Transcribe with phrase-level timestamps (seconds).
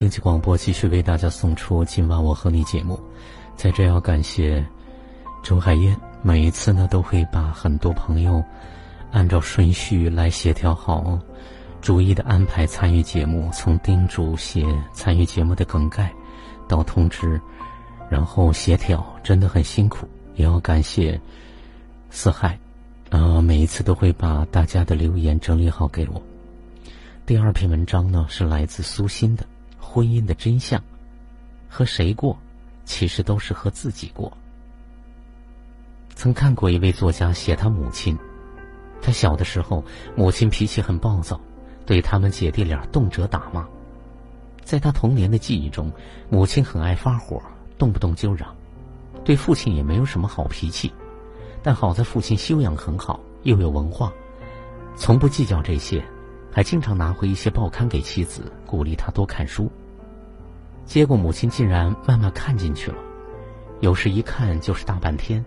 [0.00, 2.96] 经济广播继续为大家送出今晚我和你节目，
[3.56, 4.64] 在这要感谢
[5.42, 8.40] 周海燕，每一次呢都会把很多朋友
[9.10, 11.18] 按照顺序来协调好，
[11.80, 16.14] 逐一的安排参与节目，从叮嘱写参与节目的梗概
[16.68, 17.40] 到通知，
[18.08, 20.06] 然后协调，真的很辛苦。
[20.36, 21.20] 也要感谢
[22.08, 22.56] 四海，
[23.10, 26.22] 呃，每一次都会把大家的留言整理好给我。
[27.26, 29.44] 第二篇文章呢是来自苏欣的。
[29.98, 30.80] 婚姻的真相，
[31.68, 32.38] 和谁过，
[32.84, 34.32] 其实都是和自己过。
[36.14, 38.16] 曾看过一位作家写他母亲，
[39.02, 39.84] 他小的时候，
[40.14, 41.40] 母亲脾气很暴躁，
[41.84, 43.66] 对他们姐弟俩动辄打骂。
[44.62, 45.90] 在他童年的记忆中，
[46.30, 47.42] 母亲很爱发火，
[47.76, 48.54] 动不动就嚷，
[49.24, 50.92] 对父亲也没有什么好脾气。
[51.60, 54.12] 但好在父亲修养很好，又有文化，
[54.94, 56.00] 从不计较这些。
[56.52, 59.68] 还经常拿回一些报刊给妻子，鼓励她多看书。
[60.88, 62.96] 结果母亲竟然慢慢看进去了，
[63.80, 65.44] 有时一看就是大半天，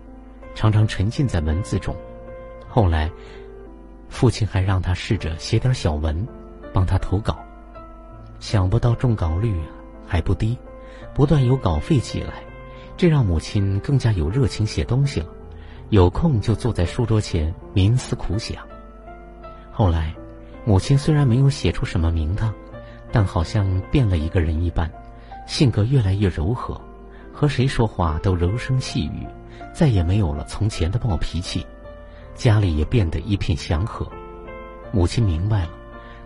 [0.54, 1.96] 常常沉浸在文字中。
[2.70, 3.10] 后来，
[4.08, 6.28] 父亲还让他试着写点小文，
[6.72, 7.40] 帮他投稿。
[8.40, 9.60] 想不到中稿率
[10.06, 10.56] 还不低，
[11.16, 12.34] 不断有稿费寄来，
[12.96, 15.26] 这让母亲更加有热情写东西了。
[15.90, 18.64] 有空就坐在书桌前冥思苦想。
[19.72, 20.14] 后来。
[20.64, 22.54] 母亲虽然没有写出什么名堂，
[23.12, 24.92] 但好像变了一个人一般，
[25.46, 26.80] 性格越来越柔和，
[27.34, 29.28] 和谁说话都柔声细语，
[29.74, 31.66] 再也没有了从前的暴脾气，
[32.36, 34.08] 家里也变得一片祥和。
[34.92, 35.70] 母亲明白了，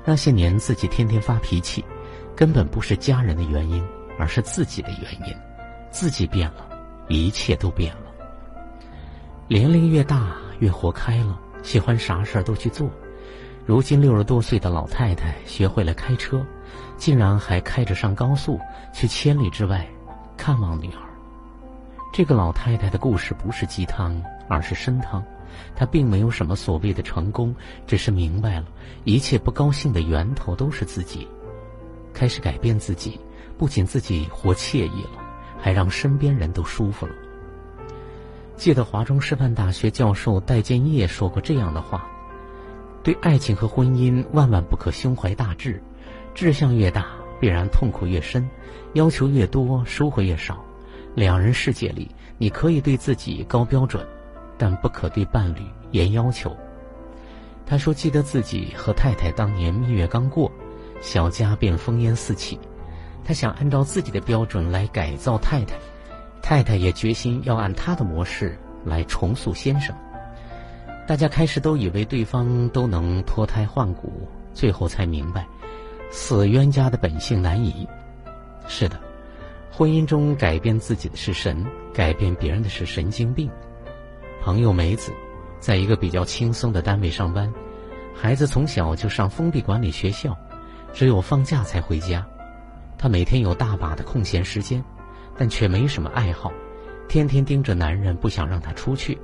[0.03, 1.83] 那些年自己天天发脾气，
[2.35, 3.83] 根本不是家人的原因，
[4.17, 5.35] 而是自己的原因。
[5.89, 6.67] 自己变了，
[7.07, 8.01] 一切都变了。
[9.47, 12.89] 年龄越大，越活开了，喜欢啥事儿都去做。
[13.65, 16.45] 如今六十多岁的老太太学会了开车，
[16.97, 18.59] 竟然还开着上高速
[18.93, 19.83] 去千里之外
[20.37, 21.01] 看望女儿。
[22.13, 25.23] 这个老太太的故事不是鸡汤，而是参汤。
[25.75, 27.55] 她并没有什么所谓的成功，
[27.87, 28.65] 只是明白了
[29.03, 31.27] 一切不高兴的源头都是自己，
[32.13, 33.19] 开始改变自己，
[33.57, 35.23] 不仅自己活惬意了，
[35.59, 37.13] 还让身边人都舒服了。
[38.55, 42.07] 记得华中师范大学教授戴建业说过这样的话。
[43.05, 45.79] 对爱情和婚姻，万万不可胸怀大志，
[46.33, 47.05] 志向越大，
[47.39, 48.49] 必然痛苦越深，
[48.93, 50.65] 要求越多，收获越少。
[51.13, 54.03] 两人世界里，你可以对自己高标准，
[54.57, 55.59] 但不可对伴侣
[55.91, 56.57] 严要求。
[57.63, 60.51] 他说：“记得自己和太太当年蜜月刚过，
[60.99, 62.59] 小家便烽烟四起。
[63.23, 65.75] 他想按照自己的标准来改造太太，
[66.41, 69.95] 太太也决心要按他的模式来重塑先生。”
[71.07, 75.45] 大家开始都以为对方都能脱胎换骨，最后才明白，
[76.09, 77.87] 死冤家的本性难移。
[78.67, 78.99] 是的，
[79.71, 83.47] 婚姻中改变自己的是神，改变别人的是神经病。
[84.41, 85.13] 朋友梅子，
[85.59, 87.53] 在一个比较轻松的单位上班，
[88.15, 90.35] 孩子从小就上封闭管理学校，
[90.91, 92.25] 只有放假才回家。
[92.97, 94.83] 她每天有大把的空闲时间，
[95.37, 96.51] 但却没什么爱好，
[97.07, 99.15] 天天盯着男人，不想让他出去。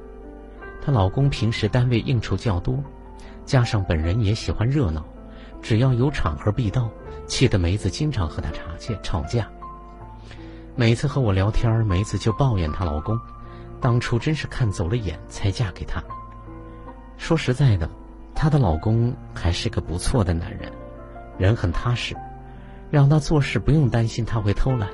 [0.82, 2.84] 她老公平时单位应酬较多，
[3.46, 5.06] 加上本人也喜欢热闹，
[5.62, 6.90] 只要有场合必到，
[7.28, 8.96] 气得梅子经常和他吵架。
[9.04, 9.48] 吵架。
[10.76, 13.20] 每次和我聊天，梅子就抱怨她老公，
[13.80, 16.04] 当初真是看走了眼才嫁给他。
[17.18, 17.90] 说实在的，
[18.34, 20.72] 她的老公还是个不错的男人，
[21.38, 22.16] 人很踏实，
[22.90, 24.90] 让他做事不用担心他会偷懒。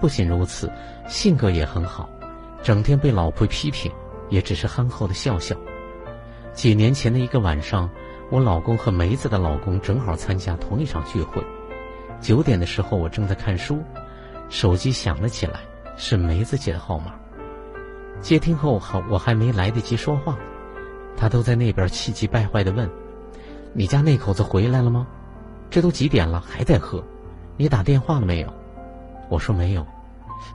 [0.00, 0.70] 不仅如此，
[1.08, 2.08] 性格也很好，
[2.62, 3.90] 整天被老婆批评。
[4.28, 5.54] 也只是憨厚的笑笑。
[6.52, 7.88] 几年前的一个晚上，
[8.30, 11.42] 我老公和梅子的老公正好参加同一场聚会。
[12.20, 13.82] 九点的时候，我正在看书，
[14.48, 15.60] 手机响了起来，
[15.96, 17.14] 是梅子姐的号码。
[18.22, 20.36] 接听后，好，我还没来得及说话，
[21.16, 22.90] 她都在那边气急败坏地问
[23.74, 25.06] ：“你家那口子回来了吗？
[25.68, 27.04] 这都几点了，还在喝？
[27.58, 28.52] 你打电话了没有？”
[29.28, 29.86] 我说没有，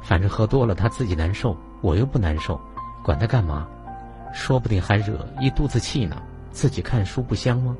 [0.02, 2.60] 反正喝多了他自己难受，我又不难受。
[3.04, 3.68] 管他干嘛，
[4.34, 6.22] 说不定还惹一肚子气呢。
[6.52, 7.76] 自己看书不香吗？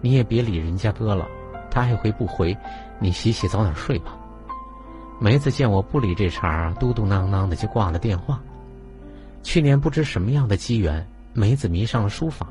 [0.00, 1.26] 你也别理人家哥了，
[1.70, 2.56] 他爱回不回，
[2.98, 4.16] 你洗洗早点睡吧。
[5.20, 8.40] 梅子见我不理这茬，嘟嘟囔囔的就挂了电话。
[9.42, 12.46] 去年不知什么样的机缘，梅子迷上了书法，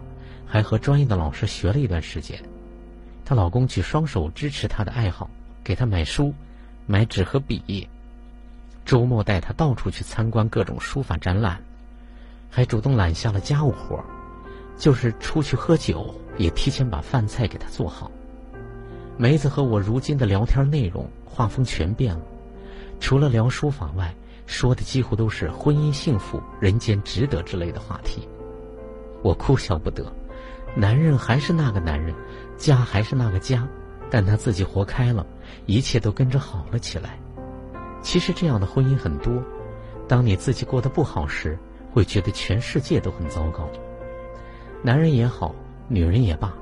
[0.45, 2.39] 还和专业的老师学了一段时间。
[3.23, 5.29] 她老公举双手支持她的爱好，
[5.63, 6.33] 给她买书、
[6.85, 7.87] 买纸和笔，
[8.85, 11.59] 周末带她到处去参观各种书法展览。
[12.55, 14.01] 还主动揽下了家务活
[14.77, 18.09] 就是出去喝酒，也提前把饭菜给他做好。
[19.17, 22.21] 梅子和我如今的聊天内容画风全变了，
[23.01, 24.15] 除了聊书法外，
[24.45, 28.25] 说的几乎都是婚姻幸福、人间值得之类的话题。
[29.21, 30.09] 我哭笑不得，
[30.77, 32.15] 男人还是那个男人，
[32.57, 33.67] 家还是那个家，
[34.09, 35.27] 但他自己活开了，
[35.65, 37.19] 一切都跟着好了起来。
[38.01, 39.43] 其实这样的婚姻很多，
[40.07, 41.59] 当你自己过得不好时，
[41.95, 43.69] 会觉得全世界都很糟糕。
[44.81, 45.55] 男人也好，
[45.87, 46.53] 女人也罢，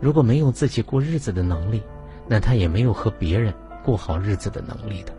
[0.00, 1.82] 如果没有自己过日子的能力，
[2.26, 3.52] 那他也没有和别人
[3.84, 5.12] 过好日子的能力的。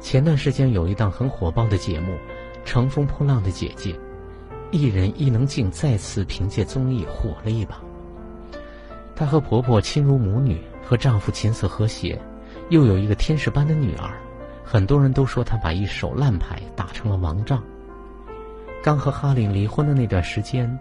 [0.00, 2.14] 前段时间有一档很火爆的节目
[2.64, 3.92] 《乘风破浪的姐姐》，
[4.72, 7.80] 艺人伊能静再次凭借综艺火了一把。
[9.14, 12.20] 她和婆婆亲如母女，和丈夫琴瑟和谐，
[12.70, 14.10] 又有一个天使般的女儿。
[14.64, 17.62] 很多人都说她把一手烂牌打成了王仗。
[18.84, 20.78] 刚和哈林离婚的那段时间，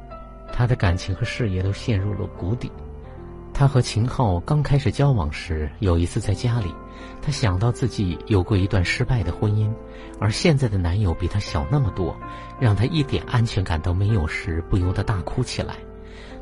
[0.51, 2.69] 她的感情和事业都陷入了谷底。
[3.53, 6.75] 她和秦昊刚开始交往时，有一次在家里，
[7.21, 9.73] 她想到自己有过一段失败的婚姻，
[10.19, 12.13] 而现在的男友比她小那么多，
[12.59, 15.75] 让她一点安全感都没有时，不由得大哭起来。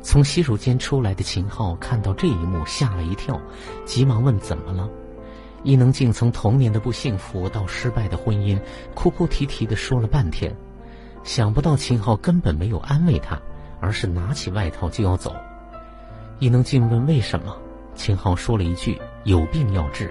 [0.02, 3.40] 从洗手间出来的秦昊看到这一幕，吓了一跳，
[3.84, 4.90] 急忙问：“怎么了？”
[5.62, 8.60] 伊能静从童年的不幸福到失败的婚姻，
[8.96, 10.52] 哭哭啼啼的说了半天，
[11.24, 13.38] 想不到秦昊根本没有安慰他，
[13.80, 15.34] 而是拿起外套就要走。
[16.38, 17.56] 伊能静问为什么，
[17.94, 20.10] 秦昊说了一句：“有病要治。”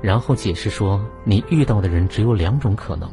[0.00, 3.10] 然后解释说：“你遇到的人只有两种可能，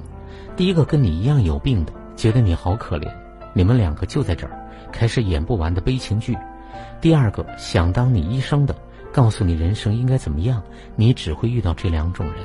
[0.56, 3.12] 第一个跟你一样有病的，觉得你好可怜，
[3.54, 4.57] 你们两个就在这儿，
[4.92, 6.33] 开始演不完的悲情剧；
[7.01, 8.75] 第二个想当你医生的，
[9.12, 10.63] 告诉你人生应该怎么样，
[10.95, 12.36] 你只会遇到这两种人。”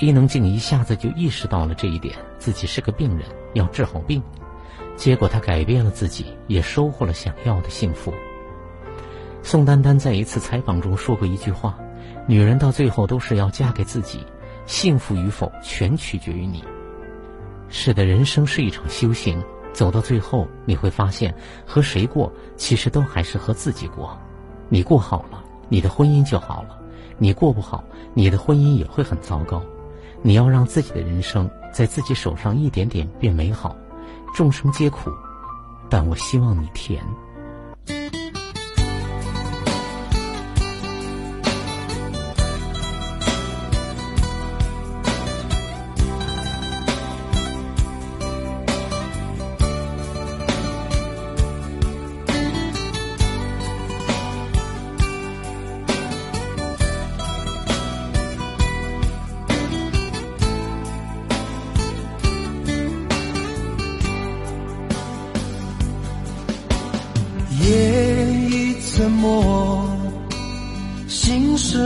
[0.00, 4.22] 伊能静一下子就意识到了这一点，自己是个病人，要治好病。
[4.96, 8.12] 结果她改变了自己，也收获了想要的幸福。
[9.42, 11.76] 宋丹丹在一次采访中说过一句话
[12.28, 14.20] ：“女人到最后都是要嫁给自己，
[14.66, 16.62] 幸福与否全取决于你。”
[17.68, 19.42] 是的，人生是一场修行，
[19.72, 21.34] 走到最后你会发现，
[21.66, 24.16] 和谁过其实都还是和自己过。
[24.68, 26.78] 你过好了，你的婚姻就好了；
[27.18, 27.82] 你过不好，
[28.14, 29.60] 你的婚姻也会很糟糕。
[30.26, 33.76] 你要让自己的人生在自己手上一点点变美好。
[34.34, 35.10] 众生皆苦，
[35.90, 37.04] 但我希望你甜。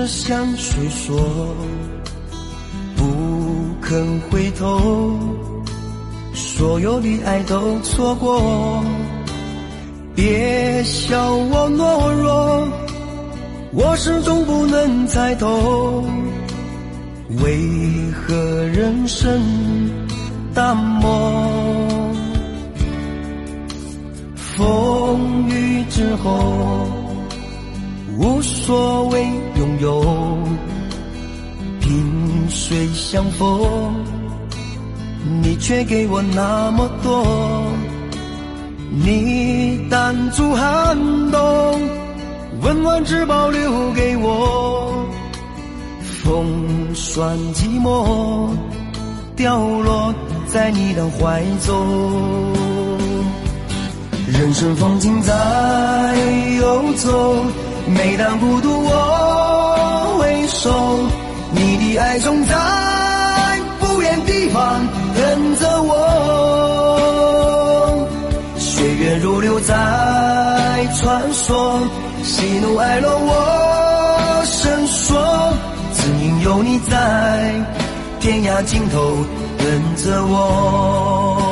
[0.09, 1.21] 向谁说？
[2.97, 3.05] 不
[3.83, 5.19] 肯回头，
[6.33, 8.83] 所有的爱都错过。
[10.15, 12.67] 别笑我懦弱，
[13.73, 16.03] 我始终不能猜透，
[17.43, 19.41] 为何人生
[20.55, 22.13] 淡漠？
[24.35, 26.98] 风雨之后。
[28.19, 29.25] 无所谓
[29.55, 30.03] 拥有，
[31.81, 33.95] 萍水相逢，
[35.41, 37.25] 你却给我那么多。
[38.91, 40.97] 你挡住寒
[41.31, 41.81] 冬，
[42.61, 45.07] 温暖只保留给我。
[46.25, 48.49] 风霜寂寞，
[49.37, 50.13] 掉落
[50.49, 51.87] 在你的怀中。
[54.27, 56.17] 人生风景在
[56.61, 57.45] 游走。
[57.95, 60.71] 每当孤独，我回首，
[61.53, 62.55] 你的爱总在
[63.81, 65.95] 不远地方等着我。
[68.59, 69.75] 岁月如流在
[71.01, 71.81] 穿梭，
[72.23, 75.53] 喜怒哀乐我深锁，
[75.95, 77.55] 只因有你在
[78.21, 79.17] 天涯尽头
[79.59, 79.67] 等
[79.97, 81.48] 着我。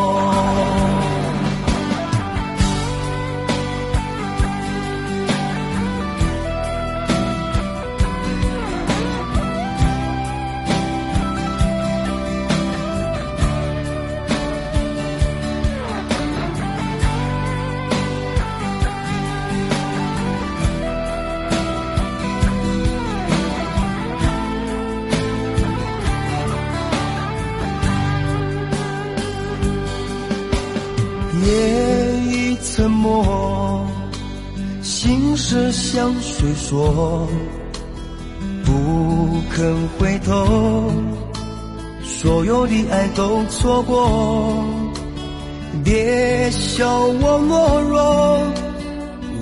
[35.76, 37.28] 向谁说？
[38.64, 38.72] 不
[39.50, 40.90] 肯回头，
[42.02, 44.64] 所有的爱都错过。
[45.84, 48.40] 别笑我懦弱，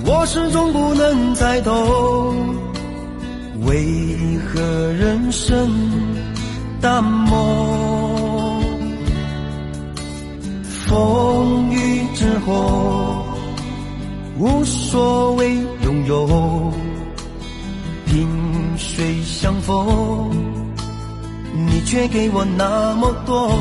[0.05, 2.33] 我始终不能猜透，
[3.65, 4.61] 为何
[4.91, 5.71] 人生
[6.81, 8.59] 淡漠？
[10.85, 13.24] 风雨之后，
[14.37, 16.71] 无所谓拥有。
[18.05, 18.27] 萍
[18.77, 20.29] 水相逢，
[21.67, 23.51] 你却给我那么多。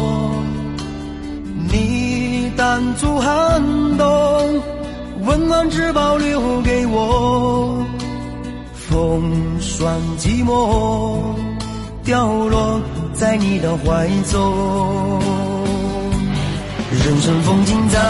[1.70, 3.62] 你挡住寒
[3.96, 4.62] 冬，
[5.24, 7.84] 温暖只保留给我。
[8.74, 11.18] 风霜寂寞，
[12.04, 12.80] 掉落
[13.12, 15.43] 在你的怀中。
[17.04, 18.00] 人生风景在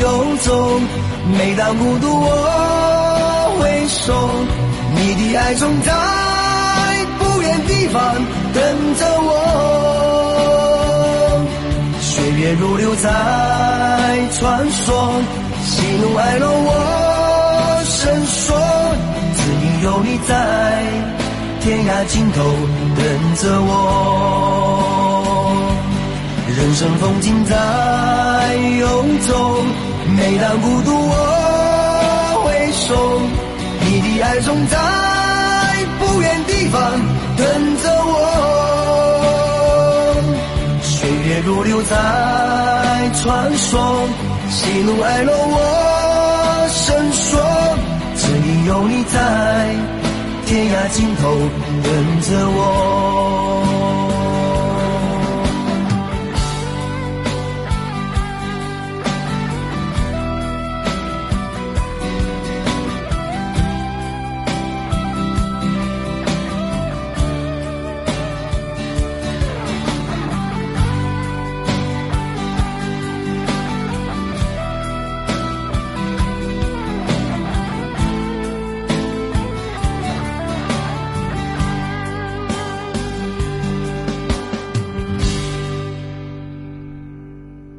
[0.00, 0.80] 游走，
[1.38, 4.12] 每当孤独我回首。
[4.96, 5.92] 你的爱总在
[7.20, 8.16] 不远地方
[8.52, 9.30] 等着我，
[12.00, 13.08] 岁月如流在
[14.32, 15.22] 穿梭，
[15.62, 18.58] 喜怒哀乐我深锁，
[19.36, 20.34] 只因有你在
[21.60, 22.42] 天涯尽头
[22.96, 23.06] 等
[23.36, 25.27] 着我。
[26.58, 27.54] 人生风景在
[28.80, 29.62] 游走，
[30.16, 33.20] 每当孤独我回首。
[33.80, 34.76] 你的爱总在
[36.00, 36.82] 不远地方
[37.36, 37.46] 等
[37.76, 38.16] 着我，
[40.82, 41.94] 岁月如流在
[43.22, 44.08] 传说，
[44.50, 47.40] 喜怒哀乐我深锁，
[48.16, 49.76] 只因有你在
[50.44, 51.38] 天涯尽头
[51.84, 53.67] 等着我。